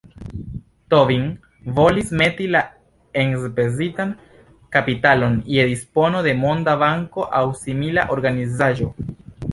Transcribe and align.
Tobin 0.93 1.25
volis 1.79 2.09
meti 2.21 2.47
la 2.55 2.63
enspezitan 3.23 4.15
kapitalon 4.77 5.37
je 5.57 5.67
dispono 5.73 6.25
de 6.29 6.35
Monda 6.43 6.77
Banko 6.85 7.31
aŭ 7.43 7.47
simila 7.63 8.11
organizaĵo. 8.17 8.91